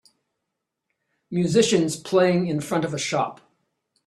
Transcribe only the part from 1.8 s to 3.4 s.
playing in front of a shop